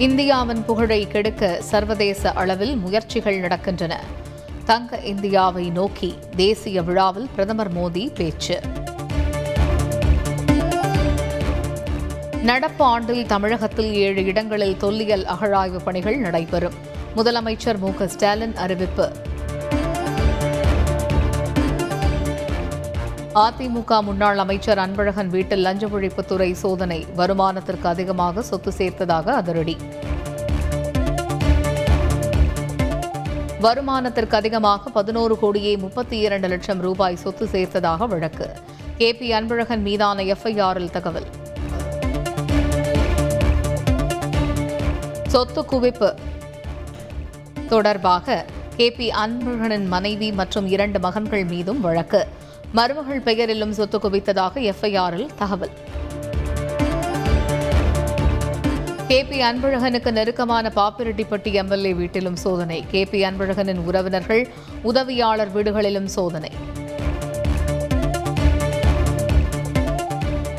இந்தியாவின் 0.00 0.64
புகழை 0.64 1.06
கெடுக்க 1.06 1.62
சர்வதேச 1.62 2.32
அளவில் 2.32 2.76
முயற்சிகள் 2.76 3.40
நடக்கின்றன. 3.40 3.96
தங்க 4.64 4.98
இந்தியாவை 4.98 5.70
நோக்கி 5.70 6.18
தேசிய 6.36 6.82
விழாவில் 6.82 7.28
பிரதமர் 7.34 7.74
மோடி 7.76 8.14
பேச்சு. 8.14 8.60
நடப்பு 12.42 12.84
ஆண்டில் 12.84 13.26
தமிழகத்தில் 13.26 13.94
ஏழு 13.94 14.24
இடங்களில் 14.24 14.76
தொல்லியல் 14.76 15.24
அகழாய்வு 15.24 15.80
பணிகள் 15.84 16.18
நடைபெறும். 16.18 16.74
முதலமைச்சர் 17.16 17.78
மு 17.78 17.94
க 17.94 18.08
ஸ்டாலின் 18.08 18.56
அறிவிப்பு. 18.56 19.12
அதிமுக 23.34 24.02
முன்னாள் 24.02 24.38
அமைச்சர் 24.38 24.78
அன்பழகன் 24.78 25.26
வீட்டில் 25.26 25.60
லஞ்ச 25.60 25.86
ஒழிப்புத்துறை 25.86 26.52
சோதனை. 26.52 27.06
வருமானத்திற்கு 27.16 27.84
அதிகமாக 27.84 28.42
சொத்து 28.42 28.72
சேர்த்ததாக 28.78 29.28
அதிரடி. 29.28 29.76
வருமானத்திற்கு 33.60 34.34
அதிகமாக 34.34 34.90
பதினோரு 34.90 35.38
கோடியே 35.38 35.76
முப்பத்தி 35.76 36.18
இரண்டு 36.18 36.48
லட்சம் 36.48 36.80
ரூபாய் 36.80 37.16
சொத்து 37.16 37.46
சேர்த்ததாக 37.46 38.08
வழக்கு. 38.08 38.48
கே 38.96 39.14
பி 39.14 39.32
அன்பழகன் 39.32 39.80
மீதான 39.80 40.22
எஃப்ஐஆரில் 40.22 40.90
தகவல். 40.90 41.26
சொத்து 45.26 45.62
குவிப்பு 45.62 46.14
தொடர்பாக 47.68 48.44
கே 48.76 48.90
பி 48.90 49.10
அன்பழகனின் 49.26 49.86
மனைவி 49.86 50.32
மற்றும் 50.32 50.66
இரண்டு 50.66 51.00
மகன்கள் 51.00 51.44
மீதும் 51.44 51.80
வழக்கு. 51.80 52.28
மருமகள் 52.72 53.20
பெயரிலும் 53.20 53.72
சொத்து 53.72 53.98
குவித்ததாக 53.98 54.72
எஃப்ஐஆரில் 54.72 55.28
தகவல். 55.38 55.72
கே 59.08 59.24
பி 59.24 59.38
அன்பழகனுக்கு 59.42 60.10
நெருக்கமான 60.10 60.72
பாப்பிரெட்டிப்பட்டி 60.76 61.52
எம்எல்ஏ 61.52 61.92
வீட்டிலும் 61.92 62.36
சோதனை. 62.36 62.84
கே 62.90 63.04
பி 63.04 63.24
அன்பழகனின் 63.24 63.80
உறவினர்கள் 63.84 64.42
உதவியாளர் 64.82 65.50
வீடுகளிலும் 65.54 66.06
சோதனை. 66.16 66.52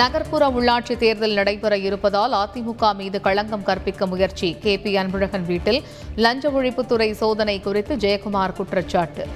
நகர்ப்புற 0.00 0.44
உள்ளாட்சி 0.48 0.96
தேர்தல் 0.96 1.32
நடைபெற 1.32 1.78
இருப்பதால் 1.78 2.32
அதிமுக 2.32 2.94
மீது 2.96 3.20
களங்கம் 3.20 3.62
கற்பிக்க 3.62 4.06
முயற்சி. 4.06 4.56
கே 4.64 4.76
பி 4.78 4.96
அன்பழகன் 4.96 5.46
வீட்டில் 5.46 5.82
லஞ்ச 6.16 6.50
ஒழிப்புத்துறை 6.50 7.10
சோதனை 7.10 7.60
குறித்து 7.60 7.96
ஜெயக்குமார் 7.96 8.56
குற்றச்சாட்டு. 8.60 9.26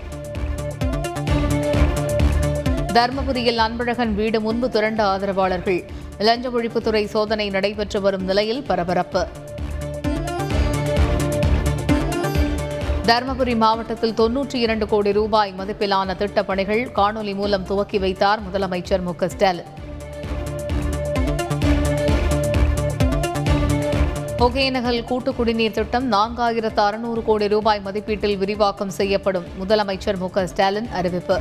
தருமபுரியில் 2.99 3.57
அன்பழகன் 3.57 4.15
வீடு 4.15 4.41
முன்பு 4.41 4.71
திரண்ட 4.71 5.07
ஆதரவாளர்கள். 5.07 5.85
லஞ்ச 6.19 6.49
ஒழிப்புத்துறை 6.49 7.05
சோதனை 7.05 7.51
நடைபெற்று 7.51 8.01
வரும் 8.01 8.25
நிலையில் 8.25 8.63
பரபரப்பு. 8.63 9.27
தருமபுரி 13.07 13.57
மாவட்டத்தில் 13.57 14.13
தொன்னூற்றி 14.13 14.55
இரண்டு 14.55 14.87
கோடி 14.87 15.13
ரூபாய் 15.13 15.55
மதிப்பிலான 15.59 16.17
திட்டப் 16.17 16.47
பணிகள் 16.47 16.91
காணொலி 16.97 17.35
மூலம் 17.35 17.65
துவக்கி 17.65 17.99
வைத்தார் 17.99 18.39
முதலமைச்சர் 18.41 19.03
மு 19.03 19.15
க 19.15 19.29
ஸ்டாலின். 19.29 19.65
ஒகேனகல் 24.39 25.05
கூட்டு 25.05 25.35
குடிநீர் 25.35 25.71
திட்டம் 25.71 26.13
நான்காயிரத்து 26.13 26.77
அறுநூறு 26.77 27.25
கோடி 27.25 27.49
ரூபாய் 27.49 27.81
மதிப்பீட்டில் 27.85 28.37
விரிவாக்கம் 28.37 28.91
செய்யப்படும் 28.91 29.45
முதலமைச்சர் 29.61 30.19
மு 30.19 30.31
க 30.31 30.47
ஸ்டாலின் 30.47 30.89
அறிவிப்பு. 30.89 31.41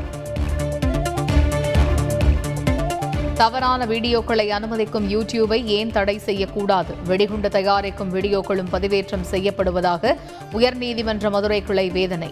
தவறான 3.39 3.85
வீடியோக்களை 3.85 4.45
அனுமதிக்கும் 4.49 5.07
யூடியூபை 5.13 5.65
ஏன் 5.65 5.91
தடை 5.91 6.17
செய்யக்கூடாது? 6.17 6.93
வெடிகுண்டு 7.05 7.49
தயாரிக்கும் 7.49 8.13
வீடியோக்களும் 8.13 8.69
பதிவேற்றம் 8.71 9.25
செய்யப்படுவதாக 9.31 10.13
உயர்நீதிமன்ற 10.53 11.29
மதுரை 11.29 11.63
கிளை 11.63 11.89
வேதனை. 11.89 12.29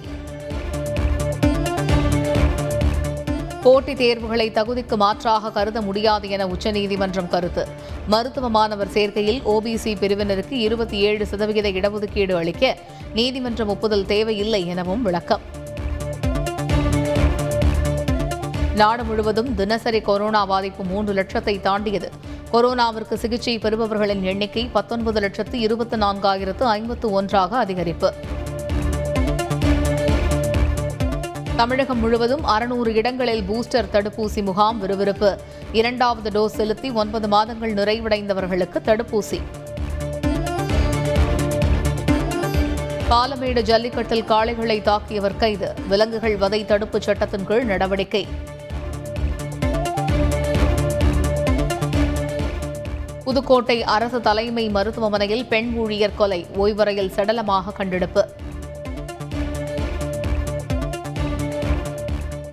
போட்டித் 3.63 3.97
தேர்வுகளை 3.97 4.51
தகுதிக்கு 4.51 4.97
மாற்றாக 4.97 5.51
கருத 5.51 5.81
முடியாது 5.81 6.29
என 6.29 6.47
உச்சநீதிமன்றம் 6.47 7.29
கருத்து. 7.29 7.67
மருத்துவ 8.07 8.49
மாணவர் 8.49 8.93
சேர்க்கையில் 8.93 9.41
ஓபிசி 9.45 9.93
பிரிவினருக்கு 10.01 10.57
இருபத்தி 10.67 10.97
ஏழு 10.99 11.25
சதவிகித 11.25 11.69
இடஒதுக்கீடு 11.69 12.31
அளிக்க 12.31 12.77
நீதிமன்றம் 13.13 13.67
ஒப்புதல் 13.67 14.05
தேவையில்லை 14.05 14.67
எனவும் 14.67 15.01
விளக்கம். 15.01 15.64
நாடு 18.75 19.03
முழுவதும் 19.03 19.55
தினசரி 19.55 20.01
கொரோனா 20.01 20.45
பாதிப்பு 20.45 20.83
மூன்று 20.83 21.13
லட்சத்தை 21.13 21.61
தாண்டியது. 21.61 22.11
கொரோனாவிற்கு 22.53 23.13
சிகிச்சை 23.13 23.59
பெறுபவர்களின் 23.59 24.21
எண்ணிக்கை 24.21 24.69
பத்தொன்பது 24.73 25.19
லட்சத்து 25.19 25.59
இருபத்தி 25.59 25.97
நான்காயிரத்து 25.97 26.63
ஐம்பத்து 26.63 27.11
ஒன்றாக 27.11 27.65
அதிகரிப்பு. 27.65 28.11
தமிழகம் 31.55 31.99
முழுவதும் 31.99 32.43
அறுநூறு 32.43 32.93
இடங்களில் 32.93 33.41
பூஸ்டர் 33.41 33.85
தடுப்பூசி 33.91 34.43
முகாம் 34.43 34.79
விறுவிறுப்பு. 34.79 35.37
இரண்டாவது 35.71 36.29
டோஸ் 36.29 36.55
செலுத்தி 36.55 36.91
ஒன்பது 36.91 37.27
மாதங்கள் 37.27 37.73
நிறைவடைந்தவர்களுக்கு 37.73 38.81
தடுப்பூசி. 38.85 39.41
பாலமேடு 43.09 43.61
ஜல்லிக்கட்டில் 43.61 44.23
காளைகளை 44.23 44.81
தாக்கியவர் 44.81 45.37
கைது. 45.37 45.73
விலங்குகள் 45.87 46.37
வதை 46.37 46.65
தடுப்புச் 46.65 47.01
சட்டத்தின் 47.01 47.45
கீழ் 47.45 47.63
நடவடிக்கை. 47.63 48.27
புதுக்கோட்டை 53.25 53.83
அரசு 53.83 54.21
தலைமை 54.21 54.69
மருத்துவமனையில் 54.69 55.45
பெண் 55.45 55.73
ஊழியர் 55.75 56.15
கொலை. 56.15 56.45
ஓய்வறையில் 56.55 57.11
சடலமாக 57.15 57.73
கண்டெடுப்பு. 57.73 58.27